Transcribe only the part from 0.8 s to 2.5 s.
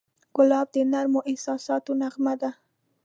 نرمو احساساتو نغمه ده.